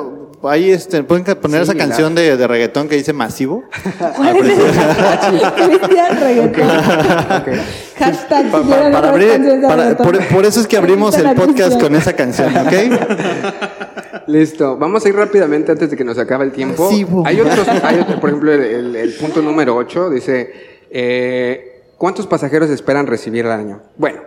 ahí 0.49 0.71
este, 0.71 1.03
pueden 1.03 1.23
poner 1.35 1.65
Sí, 1.65 1.71
esa 1.71 1.75
canción 1.77 2.15
de, 2.15 2.35
de 2.37 2.47
reggaetón 2.47 2.87
que 2.89 2.95
dice 2.95 3.13
masivo. 3.13 3.63
¿Cuál 4.15 4.37
es 4.37 4.57
esa? 4.57 5.51
Cristian 5.55 6.19
Reggaetón. 6.19 6.67
Hashtag 7.97 8.51
Pa- 8.51 8.61
pa- 8.63 8.91
para 8.91 9.09
abrir- 9.13 9.61
para- 9.67 9.97
por, 9.97 10.27
por 10.29 10.45
eso 10.45 10.59
es 10.61 10.67
que 10.67 10.77
abrimos 10.77 11.15
el 11.17 11.35
podcast 11.35 11.79
con 11.79 11.93
esa 11.95 12.13
canción, 12.13 12.51
¿ok? 12.57 12.73
Listo, 14.27 14.77
vamos 14.77 15.05
a 15.05 15.09
ir 15.09 15.15
rápidamente 15.15 15.71
antes 15.71 15.89
de 15.89 15.97
que 15.97 16.03
nos 16.03 16.17
acabe 16.17 16.45
el 16.45 16.51
tiempo. 16.51 16.89
Sí, 16.89 17.05
hay 17.25 17.39
otros, 17.41 17.67
hay 17.67 17.99
otro- 17.99 18.19
por 18.19 18.29
ejemplo, 18.29 18.51
el, 18.53 18.61
el- 18.61 18.95
el 18.95 19.13
punto 19.15 19.41
número 19.41 19.75
8 19.75 20.09
dice, 20.09 20.51
eh, 20.91 21.83
¿cuántos 21.97 22.27
pasajeros 22.27 22.69
esperan 22.69 23.07
recibir 23.07 23.45
al 23.45 23.59
año? 23.59 23.81
Bueno, 23.97 24.21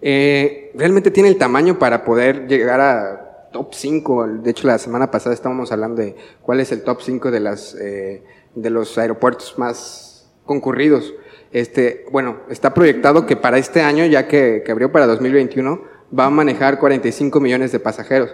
eh, 0.00 0.70
realmente 0.74 1.10
tiene 1.10 1.28
el 1.28 1.36
tamaño 1.38 1.78
para 1.78 2.04
poder 2.04 2.46
llegar 2.46 2.80
a 2.80 3.48
top 3.52 3.72
5. 3.74 4.26
De 4.42 4.50
hecho, 4.50 4.66
la 4.66 4.78
semana 4.78 5.10
pasada 5.10 5.34
estábamos 5.34 5.72
hablando 5.72 6.02
de 6.02 6.16
cuál 6.42 6.60
es 6.60 6.72
el 6.72 6.82
top 6.82 7.00
5 7.02 7.30
de, 7.30 7.40
las, 7.40 7.74
eh, 7.80 8.22
de 8.54 8.70
los 8.70 8.96
aeropuertos 8.98 9.54
más 9.58 10.30
concurridos. 10.44 11.14
Este, 11.52 12.06
bueno, 12.10 12.38
está 12.48 12.72
proyectado 12.74 13.26
que 13.26 13.36
para 13.36 13.58
este 13.58 13.82
año, 13.82 14.04
ya 14.06 14.26
que, 14.26 14.62
que 14.64 14.72
abrió 14.72 14.90
para 14.90 15.06
2021, 15.06 15.82
va 16.18 16.26
a 16.26 16.30
manejar 16.30 16.78
45 16.78 17.40
millones 17.40 17.72
de 17.72 17.78
pasajeros. 17.78 18.30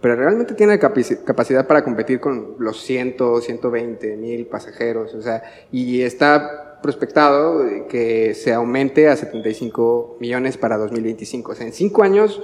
Pero 0.00 0.14
realmente 0.16 0.54
tiene 0.54 0.78
capaci- 0.78 1.22
capacidad 1.24 1.66
para 1.66 1.82
competir 1.82 2.20
con 2.20 2.54
los 2.58 2.80
100, 2.82 3.16
120 3.42 4.16
mil 4.16 4.46
pasajeros. 4.46 5.14
O 5.14 5.22
sea, 5.22 5.42
y 5.72 6.02
está 6.02 6.78
prospectado 6.82 7.64
que 7.88 8.34
se 8.34 8.52
aumente 8.52 9.08
a 9.08 9.16
75 9.16 10.16
millones 10.20 10.56
para 10.56 10.76
2025. 10.76 11.52
O 11.52 11.54
sea, 11.54 11.66
en 11.66 11.72
cinco 11.72 12.02
años 12.04 12.40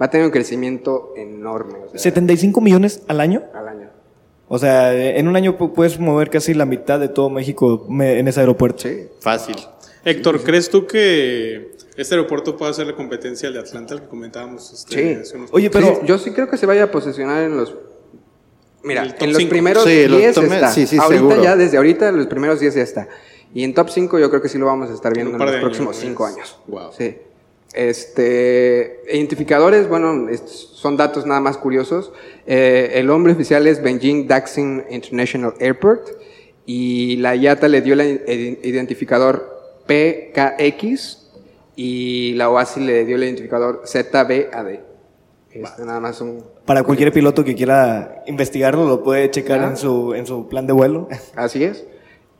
va 0.00 0.06
a 0.06 0.10
tener 0.10 0.26
un 0.26 0.32
crecimiento 0.32 1.14
enorme. 1.16 1.78
o 1.86 1.88
sea, 1.88 1.98
75 1.98 2.60
millones 2.60 3.02
al 3.08 3.20
año. 3.20 3.42
al 3.54 3.68
año. 3.68 3.88
O 4.50 4.58
sea, 4.58 4.94
en 4.94 5.28
un 5.28 5.36
año 5.36 5.58
pu- 5.58 5.72
puedes 5.74 5.98
mover 5.98 6.30
casi 6.30 6.54
la 6.54 6.64
mitad 6.66 6.98
de 7.00 7.08
todo 7.08 7.28
México 7.30 7.86
en 7.90 8.28
ese 8.28 8.40
aeropuerto. 8.40 8.80
Sí. 8.82 9.08
Fácil. 9.20 9.56
Héctor, 10.04 10.42
¿crees 10.42 10.70
tú 10.70 10.86
que 10.86 11.72
este 11.98 12.14
aeropuerto 12.14 12.56
pueda 12.56 12.70
hacer 12.70 12.86
la 12.86 12.94
competencia 12.94 13.48
al 13.48 13.54
de 13.54 13.60
Atlanta, 13.60 13.96
que 14.00 14.06
comentábamos? 14.06 14.72
este, 14.72 14.94
Sí. 15.14 15.20
hace 15.20 15.36
unos- 15.36 15.50
Oye, 15.52 15.68
pero 15.70 15.86
Sí, 15.86 16.06
yo 16.06 16.18
sí 16.18 16.30
creo 16.30 16.48
que 16.48 16.56
se 16.56 16.64
vaya 16.66 16.84
a 16.84 16.90
posicionar 16.90 17.42
en 17.42 17.56
los. 17.56 17.74
Mira, 18.82 19.02
En 19.02 19.28
los 19.32 19.38
cinco. 19.38 19.50
primeros 19.50 19.84
Sí, 19.84 20.06
los 20.06 20.18
10 20.18 20.34
top- 20.34 20.44
está. 20.44 20.70
sí, 20.72 20.86
sí, 20.86 20.96
ahorita 20.96 21.20
seguro. 21.20 21.42
ya, 21.42 21.56
desde 21.56 21.76
ahorita, 21.76 22.10
los 22.12 22.26
primeros 22.28 22.60
10 22.60 22.74
ya 22.74 22.82
está. 22.82 23.08
Y 23.52 23.64
en 23.64 23.74
top 23.74 23.90
5 23.90 24.18
yo 24.18 24.30
creo 24.30 24.40
que 24.40 24.48
sí 24.48 24.56
lo 24.58 24.66
vamos 24.66 24.90
a 24.90 24.94
estar 24.94 25.12
viendo 25.12 25.32
en, 25.32 25.38
los 25.38 25.48
años, 25.50 25.60
próximos 25.62 25.96
¿no? 25.96 26.00
5 26.02 26.28
Es- 26.28 26.34
años. 26.34 26.58
Wow. 26.68 26.90
Sí. 26.96 27.16
Este, 27.74 29.00
identificadores, 29.12 29.88
bueno, 29.88 30.26
son 30.46 30.96
datos 30.96 31.26
nada 31.26 31.40
más 31.40 31.58
curiosos. 31.58 32.12
Eh, 32.46 32.92
el 32.94 33.06
nombre 33.06 33.32
oficial 33.32 33.66
es 33.66 33.82
Beijing 33.82 34.26
Daxing 34.26 34.84
International 34.90 35.54
Airport 35.60 36.08
y 36.66 37.16
la 37.16 37.34
IATA 37.36 37.68
le 37.68 37.80
dio 37.82 37.94
el 37.94 38.00
id- 38.00 38.58
identificador 38.62 39.58
PKX 39.86 41.27
y 41.80 42.34
la 42.34 42.50
OASI 42.50 42.80
le 42.80 43.04
dio 43.04 43.14
el 43.14 43.22
identificador 43.22 43.82
ZBAD. 43.86 44.80
Este, 45.52 45.84
nada 45.84 46.00
más 46.00 46.20
un 46.20 46.42
para 46.66 46.82
cualquier 46.82 47.12
piloto 47.12 47.44
que 47.44 47.54
quiera 47.54 48.24
investigarlo, 48.26 48.84
lo 48.84 49.04
puede 49.04 49.30
checar 49.30 49.60
Ah. 49.60 49.68
en 49.68 49.76
su, 49.76 50.12
en 50.12 50.26
su 50.26 50.48
plan 50.48 50.66
de 50.66 50.72
vuelo. 50.72 51.06
Así 51.36 51.62
es. 51.62 51.86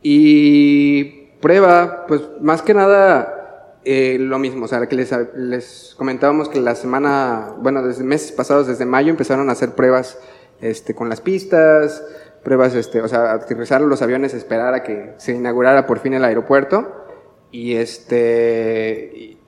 Y 0.02 1.04
prueba, 1.40 2.04
pues 2.08 2.22
más 2.40 2.62
que 2.62 2.74
nada 2.74 3.78
eh, 3.84 4.16
lo 4.18 4.40
mismo, 4.40 4.64
o 4.64 4.68
sea, 4.68 4.84
que 4.88 4.96
les, 4.96 5.14
les 5.36 5.94
comentábamos 5.96 6.48
que 6.48 6.60
la 6.60 6.74
semana, 6.74 7.54
bueno, 7.58 7.82
desde 7.86 8.02
meses 8.02 8.32
pasados, 8.32 8.66
desde 8.66 8.86
mayo, 8.86 9.10
empezaron 9.10 9.48
a 9.50 9.52
hacer 9.52 9.70
pruebas 9.76 10.18
este, 10.60 10.96
con 10.96 11.08
las 11.08 11.20
pistas, 11.20 12.02
pruebas, 12.42 12.74
este, 12.74 13.00
o 13.00 13.06
sea, 13.08 13.34
aterrizar 13.34 13.80
los 13.82 14.02
aviones, 14.02 14.34
esperar 14.34 14.74
a 14.74 14.82
que 14.82 15.14
se 15.18 15.32
inaugurara 15.32 15.86
por 15.86 16.00
fin 16.00 16.14
el 16.14 16.24
aeropuerto. 16.24 17.06
Y 17.50 17.74
este, 17.74 19.10
y 19.14 19.38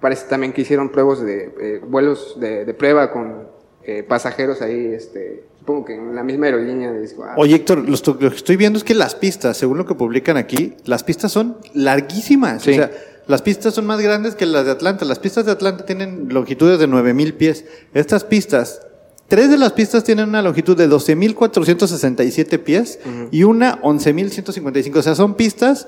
parece 0.00 0.26
también 0.28 0.52
que 0.52 0.62
hicieron 0.62 0.90
pruebas 0.90 1.20
de 1.20 1.52
eh, 1.60 1.80
vuelos 1.86 2.38
de, 2.40 2.64
de 2.64 2.74
prueba 2.74 3.10
con 3.12 3.48
eh, 3.84 4.02
pasajeros 4.02 4.62
ahí, 4.62 4.86
este, 4.94 5.44
supongo 5.58 5.84
que 5.86 5.94
en 5.94 6.14
la 6.14 6.22
misma 6.22 6.46
aerolínea. 6.46 6.90
de- 6.92 7.08
ah, 7.22 7.34
Oye, 7.36 7.56
Héctor, 7.56 7.86
lo, 7.88 8.18
que 8.18 8.26
estoy 8.28 8.56
viendo 8.56 8.78
es 8.78 8.84
que 8.84 8.94
las 8.94 9.14
pistas, 9.14 9.56
según 9.56 9.78
lo 9.78 9.86
que 9.86 9.94
publican 9.94 10.36
aquí, 10.36 10.74
las 10.84 11.04
pistas 11.04 11.32
son 11.32 11.56
larguísimas. 11.74 12.62
Sí. 12.62 12.70
O 12.72 12.74
sea, 12.74 12.90
las 13.26 13.42
pistas 13.42 13.74
son 13.74 13.86
más 13.86 14.00
grandes 14.00 14.34
que 14.34 14.46
las 14.46 14.64
de 14.64 14.70
Atlanta. 14.72 15.04
Las 15.04 15.18
pistas 15.18 15.44
de 15.46 15.52
Atlanta 15.52 15.84
tienen 15.86 16.28
longitudes 16.30 16.78
de 16.78 16.86
9000 16.88 17.34
pies. 17.34 17.64
Estas 17.94 18.24
pistas, 18.24 18.80
tres 19.28 19.50
de 19.50 19.56
las 19.58 19.72
pistas 19.72 20.02
tienen 20.02 20.28
una 20.30 20.42
longitud 20.42 20.76
de 20.76 20.88
12467 20.88 22.58
pies 22.58 22.98
y 23.30 23.44
una 23.44 23.78
11155. 23.82 24.98
O 24.98 25.02
sea, 25.02 25.14
son 25.14 25.34
pistas 25.34 25.86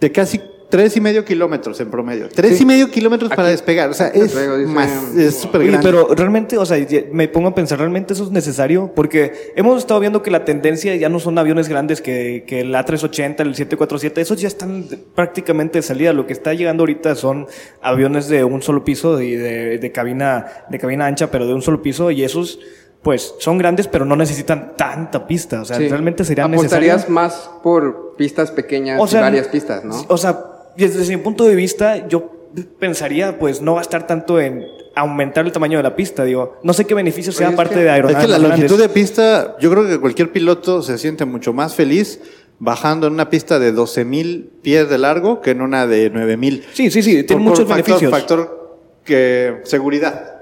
de 0.00 0.12
casi 0.12 0.40
tres 0.68 0.96
y 0.96 1.00
medio 1.00 1.24
kilómetros 1.24 1.78
en 1.80 1.90
promedio. 1.90 2.28
Tres 2.28 2.56
Sí. 2.56 2.62
y 2.64 2.66
medio 2.66 2.90
kilómetros 2.90 3.30
para 3.30 3.48
despegar. 3.48 3.88
O 3.90 3.94
sea, 3.94 4.08
es 4.08 4.34
luego 4.34 4.56
dice- 4.58 4.72
más, 4.72 5.14
es 5.16 5.36
súper 5.36 5.64
grande. 5.66 5.80
pero 5.82 6.08
realmente, 6.14 6.58
o 6.58 6.66
sea, 6.66 6.76
me 7.12 7.28
pongo 7.28 7.48
a 7.48 7.54
pensar, 7.54 7.78
¿realmente 7.78 8.14
eso 8.14 8.24
es 8.24 8.30
necesario? 8.30 8.90
Porque 8.94 9.52
hemos 9.56 9.78
estado 9.78 10.00
viendo 10.00 10.22
que 10.22 10.30
la 10.30 10.44
tendencia 10.44 10.94
ya 10.96 11.08
no 11.08 11.20
son 11.20 11.38
aviones 11.38 11.68
grandes 11.68 12.00
que, 12.00 12.44
que 12.46 12.60
el 12.60 12.74
A380, 12.74 13.40
el 13.42 13.54
747, 13.54 14.20
esos 14.20 14.40
ya 14.40 14.48
están 14.48 14.86
prácticamente 15.14 15.78
de 15.78 15.82
salida. 15.82 16.12
Lo 16.12 16.26
que 16.26 16.32
está 16.32 16.52
llegando 16.54 16.82
ahorita 16.82 17.14
son 17.14 17.46
aviones 17.80 18.28
de 18.28 18.44
un 18.44 18.62
solo 18.62 18.84
piso 18.84 19.20
y 19.20 19.36
de, 19.36 19.78
de 19.78 19.92
cabina, 19.92 20.46
de 20.68 20.78
cabina 20.78 21.06
ancha, 21.06 21.30
pero 21.30 21.46
de 21.46 21.54
un 21.54 21.62
solo 21.62 21.82
piso, 21.82 22.10
y 22.10 22.24
esos, 22.24 22.58
pues, 23.02 23.34
son 23.38 23.56
grandes, 23.58 23.86
pero 23.86 24.04
no 24.04 24.16
necesitan 24.16 24.72
tanta 24.76 25.26
pista. 25.28 25.60
O 25.62 25.64
sea, 25.64 25.76
Sí. 25.76 25.88
realmente 25.88 26.24
serían 26.24 26.52
Apostarías 26.52 26.96
necesarios. 27.06 27.08
más 27.14 27.50
por 27.62 28.14
pistas 28.16 28.50
pequeñas 28.50 28.98
O 29.00 29.06
sea, 29.06 29.20
y 29.20 29.22
varias 29.22 29.46
pistas, 29.48 29.84
¿no? 29.84 29.94
O 30.08 30.16
sea, 30.16 30.40
desde 30.76 31.16
mi 31.16 31.22
punto 31.22 31.44
de 31.44 31.54
vista, 31.54 32.06
yo 32.08 32.30
pensaría, 32.78 33.38
pues, 33.38 33.60
no 33.62 33.74
gastar 33.74 34.06
tanto 34.06 34.40
en 34.40 34.64
aumentar 34.94 35.44
el 35.44 35.52
tamaño 35.52 35.76
de 35.78 35.82
la 35.82 35.94
pista. 35.94 36.24
Digo, 36.24 36.56
no 36.62 36.72
sé 36.72 36.84
qué 36.86 36.94
beneficios 36.94 37.34
Oye, 37.36 37.38
sea 37.38 37.48
es 37.48 37.54
aparte 37.54 37.74
que- 37.74 37.80
de 37.80 37.86
Es 37.86 37.92
aeronaves 37.92 38.24
que 38.26 38.32
la 38.32 38.38
longitud 38.38 38.66
grandes. 38.76 38.88
de 38.88 38.88
pista, 38.88 39.56
yo 39.60 39.70
creo 39.70 39.86
que 39.86 39.98
cualquier 40.00 40.32
piloto 40.32 40.82
se 40.82 40.96
siente 40.98 41.24
mucho 41.26 41.52
más 41.52 41.74
feliz 41.74 42.20
bajando 42.58 43.06
en 43.06 43.12
una 43.12 43.28
pista 43.28 43.58
de 43.58 43.72
12.000 43.72 44.50
pies 44.62 44.88
de 44.88 44.96
largo 44.96 45.42
que 45.42 45.50
en 45.50 45.60
una 45.60 45.86
de 45.86 46.10
9.000. 46.10 46.64
Sí, 46.72 46.90
sí, 46.90 47.02
sí, 47.02 47.10
tiene 47.24 47.26
Por- 47.26 47.40
muchos 47.40 47.58
por 47.66 47.76
factor- 47.76 47.84
beneficios. 47.84 48.10
Factor 48.10 48.78
que 49.04 49.60
seguridad. 49.64 50.32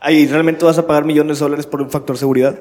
Ahí 0.00 0.26
realmente 0.26 0.64
vas 0.64 0.78
a 0.78 0.86
pagar 0.86 1.04
millones 1.04 1.38
de 1.38 1.44
dólares 1.44 1.66
por 1.66 1.80
un 1.82 1.90
factor 1.90 2.18
seguridad. 2.18 2.60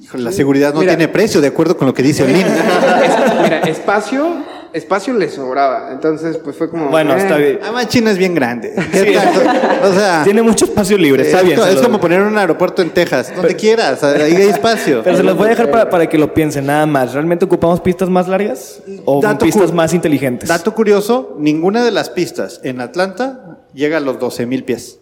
Híjole, 0.00 0.22
La 0.22 0.30
seguridad 0.32 0.72
no 0.74 0.80
Mira. 0.80 0.92
tiene 0.96 1.08
precio, 1.12 1.40
de 1.40 1.48
acuerdo 1.48 1.76
con 1.76 1.88
lo 1.88 1.94
que 1.94 2.04
dice 2.04 2.22
Olin. 2.22 2.36
Es- 2.46 3.42
mira, 3.42 3.60
espacio, 3.62 4.44
espacio 4.72 5.14
le 5.14 5.28
sobraba. 5.28 5.90
Entonces, 5.92 6.38
pues 6.38 6.56
fue 6.56 6.70
como. 6.70 6.88
Bueno, 6.88 7.14
eh, 7.14 7.18
está 7.18 7.36
bien. 7.36 7.58
Además, 7.62 7.88
China 7.88 8.10
es 8.10 8.18
bien 8.18 8.34
grande. 8.34 8.74
¿Qué 8.92 9.12
tanto? 9.12 9.40
O 9.88 9.92
sea, 9.92 10.22
Tiene 10.24 10.42
mucho 10.42 10.64
espacio 10.64 10.96
libre, 10.98 11.22
está 11.22 11.40
es, 11.40 11.44
bien. 11.46 11.60
es 11.60 11.80
como 11.80 12.00
poner 12.00 12.20
un 12.22 12.36
aeropuerto 12.36 12.82
en 12.82 12.90
Texas, 12.90 13.32
donde 13.34 13.56
quieras, 13.56 14.02
ahí 14.04 14.34
hay 14.34 14.48
espacio. 14.48 15.00
Pero 15.04 15.16
se 15.16 15.22
los 15.22 15.36
voy 15.36 15.46
a 15.46 15.50
dejar 15.50 15.70
para, 15.70 15.88
para 15.90 16.08
que 16.08 16.18
lo 16.18 16.34
piensen 16.34 16.66
nada 16.66 16.86
más. 16.86 17.12
¿Realmente 17.12 17.44
ocupamos 17.44 17.80
pistas 17.80 18.08
más 18.08 18.28
largas 18.28 18.82
o 19.04 19.20
Dato 19.20 19.44
pistas 19.44 19.72
más 19.72 19.94
inteligentes? 19.94 20.48
Dato 20.48 20.74
curioso, 20.74 21.36
ninguna 21.38 21.84
de 21.84 21.90
las 21.90 22.10
pistas 22.10 22.60
en 22.64 22.80
Atlanta 22.80 23.58
llega 23.74 23.98
a 23.98 24.00
los 24.00 24.18
12.000 24.18 24.64
pies. 24.64 25.00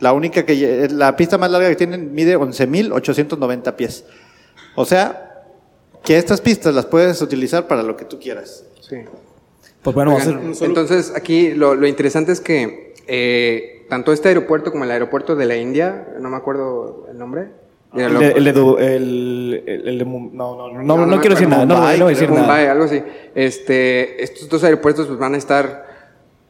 La 0.00 0.12
única 0.12 0.44
que 0.44 0.88
la 0.90 1.16
pista 1.16 1.38
más 1.38 1.50
larga 1.50 1.68
que 1.68 1.76
tienen 1.76 2.12
mide 2.14 2.36
11.890 2.36 3.74
pies. 3.74 4.04
O 4.74 4.84
sea, 4.84 5.33
que 6.04 6.16
estas 6.18 6.40
pistas 6.40 6.74
las 6.74 6.86
puedes 6.86 7.20
utilizar 7.22 7.66
para 7.66 7.82
lo 7.82 7.96
que 7.96 8.04
tú 8.04 8.18
quieras. 8.20 8.64
Sí. 8.80 8.96
Pues 9.82 9.94
bueno, 9.94 10.12
vamos 10.16 10.60
a 10.62 10.64
Entonces, 10.64 11.12
aquí 11.14 11.52
lo, 11.54 11.74
lo 11.74 11.86
interesante 11.86 12.32
es 12.32 12.40
que 12.40 12.94
eh, 13.06 13.86
tanto 13.88 14.12
este 14.12 14.28
aeropuerto 14.28 14.70
como 14.72 14.84
el 14.84 14.90
aeropuerto 14.90 15.36
de 15.36 15.46
la 15.46 15.56
India, 15.56 16.08
no 16.20 16.30
me 16.30 16.36
acuerdo 16.36 17.06
el 17.10 17.18
nombre. 17.18 17.48
Mira, 17.92 18.08
el 18.08 18.16
el 18.16 18.46
el- 18.48 19.62
el- 19.66 19.98
de 19.98 20.04
no, 20.04 20.30
no, 20.32 20.56
no, 20.72 20.82
no, 20.82 21.06
No, 21.06 21.20
quiero 21.20 21.36
decir 21.36 21.48
nada, 21.48 21.64
no, 21.64 21.76
no 21.76 21.80
voy 21.82 22.00
a 22.00 22.06
decir 22.06 22.28
Mumbai, 22.28 22.62
nada. 22.62 22.72
algo 22.72 22.84
así. 22.84 23.00
Este, 23.36 24.22
estos 24.22 24.48
dos 24.48 24.64
aeropuertos 24.64 25.06
pues, 25.06 25.18
van 25.18 25.34
a 25.34 25.36
estar 25.38 25.86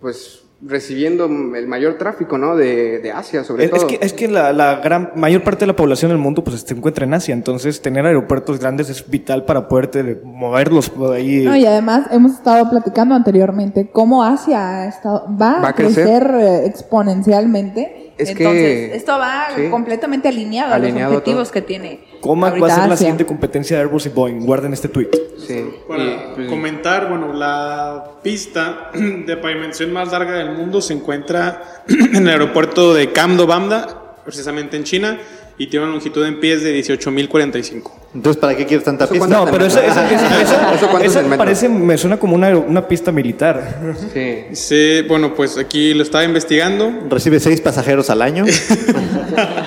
pues 0.01 0.44
recibiendo 0.67 1.27
el 1.27 1.67
mayor 1.67 1.99
tráfico, 1.99 2.39
¿no? 2.39 2.57
De, 2.57 2.99
de 2.99 3.13
Asia, 3.13 3.45
sobre 3.45 3.65
Es, 3.65 3.71
todo. 3.71 3.81
es 3.81 3.99
que, 3.99 4.05
es 4.07 4.13
que 4.13 4.29
la, 4.29 4.53
la 4.53 4.77
gran 4.77 5.13
mayor 5.15 5.43
parte 5.43 5.61
de 5.61 5.67
la 5.69 5.77
población 5.77 6.11
del 6.11 6.19
mundo 6.19 6.43
pues 6.43 6.61
se 6.61 6.75
encuentra 6.75 7.05
en 7.05 7.15
Asia, 7.15 7.35
entonces 7.35 7.83
tener 7.83 8.07
aeropuertos 8.07 8.61
grandes 8.61 8.89
es 8.91 9.09
vital 9.09 9.45
para 9.45 9.69
poder 9.69 10.23
moverlos 10.25 10.91
por 10.91 11.15
ahí. 11.15 11.45
No, 11.45 11.57
y 11.57 11.67
además 11.67 12.07
hemos 12.11 12.33
estado 12.33 12.69
platicando 12.71 13.15
anteriormente 13.15 13.91
cómo 13.93 14.25
Asia 14.25 14.83
ha 14.83 14.89
estado, 14.89 15.27
va, 15.41 15.61
Va 15.61 15.69
a 15.69 15.75
crecer, 15.75 16.31
eh, 16.35 16.67
exponencialmente 16.67 18.04
Es 18.17 18.29
Entonces, 18.31 18.91
que- 18.91 18.97
esto 18.97 19.19
va 19.19 19.49
sí. 19.57 19.69
completamente 19.71 20.29
alineado, 20.29 20.75
a 20.75 20.79
los 20.79 20.93
objetivos 20.93 21.49
todo. 21.49 21.53
que 21.53 21.63
tiene. 21.63 22.01
Comac 22.21 22.63
va 22.63 22.69
a 22.69 22.75
ser 22.81 22.89
la 22.89 22.97
siguiente 22.97 23.27
competencia 23.27 23.77
de 23.77 23.83
Airbus 23.83 24.07
y 24.07 24.09
Boeing. 24.11 24.41
Guarden 24.47 24.73
este 24.73 24.89
tweet. 24.89 25.09
Sí. 25.47 25.65
Para 25.89 26.03
y, 26.05 26.21
pues, 26.37 26.49
comentar, 26.49 27.09
bueno, 27.09 27.33
la 27.33 28.13
pista 28.23 28.91
de 28.95 29.37
pavimentación 29.37 29.93
más 29.93 30.13
larga 30.13 30.33
del 30.33 30.53
mundo 30.53 30.81
se 30.81 30.95
encuentra 30.95 31.63
en 31.89 32.17
el 32.23 32.29
aeropuerto 32.29 32.95
de 32.95 33.11
Camdo 33.13 33.47
Bamda, 33.47 34.17
precisamente 34.25 34.77
en 34.77 34.85
China, 34.85 35.19
y 35.59 35.67
tiene 35.69 35.85
una 35.87 35.95
longitud 35.95 36.25
en 36.27 36.41
pies 36.41 36.63
de 36.63 36.75
18.045. 36.83 37.91
Entonces, 38.15 38.41
¿para 38.41 38.57
qué 38.57 38.65
quieres 38.65 38.85
tanta 38.85 39.05
¿Eso 39.05 39.13
pista? 39.15 39.27
No, 39.29 39.45
pero 39.51 39.65
eso, 39.67 39.81
eso, 39.81 40.01
eso, 40.01 40.25
eso- 40.41 40.55
¿Eso 40.75 40.89
cuánto 40.91 41.09
es 41.21 41.37
parece, 41.37 41.69
me 41.69 41.99
suena 41.99 42.17
como 42.17 42.37
una, 42.37 42.57
una 42.57 42.87
pista 42.87 43.11
militar. 43.11 43.81
sí. 44.13 44.45
Sí, 44.53 45.03
bueno, 45.09 45.35
pues 45.35 45.59
aquí 45.59 45.95
lo 45.95 46.03
estaba 46.05 46.23
investigando. 46.25 46.93
Recibe 47.09 47.41
seis 47.41 47.61
pasajeros 47.61 48.11
al 48.11 48.23
año. 48.23 48.45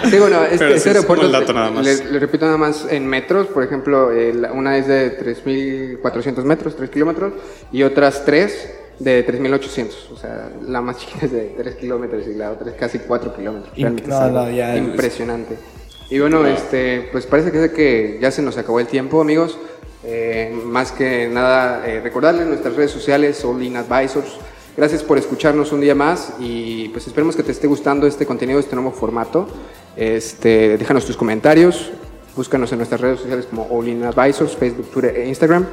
Sí, 0.10 0.18
bueno, 0.18 0.44
este, 0.44 0.54
este 0.66 0.76
es 0.76 0.88
aeropuerto, 0.88 1.26
como 1.26 1.36
el 1.36 1.42
dato 1.42 1.52
nada 1.52 1.70
más. 1.72 1.84
Le, 1.84 2.06
le 2.12 2.20
repito 2.20 2.46
nada 2.46 2.58
más, 2.58 2.86
en 2.90 3.06
metros, 3.06 3.48
por 3.48 3.64
ejemplo, 3.64 4.12
la- 4.14 4.54
una 4.54 4.78
es 4.78 4.88
de 4.88 5.18
3.400 5.20 6.44
metros, 6.46 6.76
3 6.78 6.90
kilómetros, 6.90 7.34
y 7.74 7.84
otras 7.84 8.24
tres 8.24 8.72
de 9.00 9.26
3.800. 9.28 9.90
O 10.14 10.18
sea, 10.18 10.50
la 10.66 10.80
más 10.82 10.98
chiquita 11.00 11.26
es 11.26 11.32
de 11.34 11.54
3 11.58 11.76
kilómetros 11.76 12.24
y 12.28 12.36
la 12.36 12.52
otra 12.52 12.70
es 12.72 12.78
casi 12.78 13.00
4 13.00 13.36
kilómetros. 13.36 13.74
Realmente 13.76 14.10
no, 14.10 14.30
no, 14.30 14.50
ya 14.50 14.78
impresionante. 14.78 15.58
Y 16.10 16.20
bueno, 16.20 16.46
este, 16.48 17.10
pues 17.12 17.26
parece 17.26 17.52
que, 17.52 17.72
que 17.72 18.18
ya 18.22 18.32
se 18.32 18.42
nos 18.42 18.58
acabó 18.58 18.80
el 18.80 18.88
tiempo, 18.88 19.22
amigos. 19.22 19.58
Eh, 20.04 20.56
más 20.66 20.94
que 20.94 21.28
nada, 21.28 21.86
eh, 21.86 22.00
recordarles 22.00 22.48
nuestras 22.48 22.76
redes 22.76 22.92
sociales, 22.92 23.44
All 23.44 23.62
In 23.62 23.76
Advisors. 23.76 24.38
Gracias 24.78 25.04
por 25.04 25.18
escucharnos 25.18 25.72
un 25.72 25.82
día 25.82 25.96
más 25.96 26.34
y 26.40 26.90
pues 26.90 27.08
esperemos 27.08 27.36
que 27.36 27.44
te 27.44 27.52
esté 27.52 27.68
gustando 27.68 28.08
este 28.08 28.26
contenido, 28.26 28.60
este 28.60 28.76
nuevo 28.76 28.92
formato. 28.92 29.50
Este, 29.98 30.78
déjanos 30.78 31.06
tus 31.06 31.18
comentarios, 31.18 31.92
búscanos 32.36 32.72
en 32.72 32.78
nuestras 32.78 33.02
redes 33.02 33.20
sociales 33.20 33.48
como 33.50 33.68
All 33.70 33.88
In 33.88 34.04
Advisors, 34.06 34.56
Facebook, 34.56 34.90
Twitter 34.92 35.18
e 35.18 35.28
Instagram. 35.28 35.66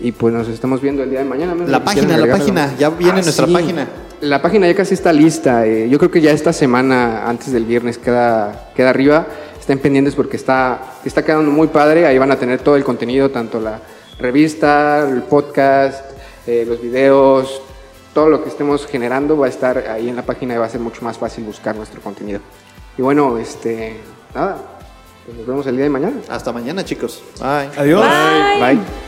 Y 0.00 0.12
pues 0.12 0.34
nos 0.34 0.48
estamos 0.48 0.80
viendo 0.80 1.02
el 1.02 1.10
día 1.10 1.20
de 1.20 1.26
mañana. 1.26 1.54
La 1.66 1.84
página, 1.84 2.16
la 2.16 2.26
página, 2.26 2.74
ya 2.76 2.90
viene 2.90 3.22
nuestra 3.22 3.46
página. 3.46 3.86
La 4.20 4.42
página 4.42 4.66
ya 4.66 4.74
casi 4.74 4.94
está 4.94 5.12
lista. 5.12 5.66
eh, 5.66 5.88
yo 5.88 5.98
creo 5.98 6.10
que 6.10 6.20
ya 6.22 6.32
esta 6.32 6.52
semana, 6.52 7.28
antes 7.28 7.52
del 7.52 7.66
viernes, 7.66 7.98
queda, 7.98 8.72
queda 8.74 8.90
arriba. 8.90 9.26
Estén 9.66 9.80
pendientes 9.80 10.14
porque 10.14 10.36
está, 10.36 10.94
está 11.04 11.24
quedando 11.24 11.50
muy 11.50 11.66
padre. 11.66 12.06
Ahí 12.06 12.16
van 12.18 12.30
a 12.30 12.38
tener 12.38 12.60
todo 12.60 12.76
el 12.76 12.84
contenido, 12.84 13.32
tanto 13.32 13.58
la 13.58 13.80
revista, 14.16 15.08
el 15.08 15.24
podcast, 15.24 16.04
eh, 16.46 16.64
los 16.64 16.80
videos, 16.80 17.60
todo 18.14 18.28
lo 18.28 18.44
que 18.44 18.48
estemos 18.48 18.86
generando 18.86 19.36
va 19.36 19.46
a 19.46 19.48
estar 19.48 19.78
ahí 19.88 20.08
en 20.08 20.14
la 20.14 20.22
página 20.22 20.54
y 20.54 20.58
va 20.58 20.66
a 20.66 20.68
ser 20.68 20.80
mucho 20.80 21.04
más 21.04 21.18
fácil 21.18 21.42
buscar 21.42 21.74
nuestro 21.74 22.00
contenido. 22.00 22.38
Y 22.96 23.02
bueno, 23.02 23.38
este, 23.38 23.96
nada, 24.32 24.56
pues 25.24 25.36
nos 25.36 25.46
vemos 25.48 25.66
el 25.66 25.74
día 25.74 25.86
de 25.86 25.90
mañana. 25.90 26.20
Hasta 26.28 26.52
mañana, 26.52 26.84
chicos. 26.84 27.20
Bye. 27.40 27.68
Adiós. 27.76 28.06
Bye. 28.06 28.74
Bye. 28.76 29.05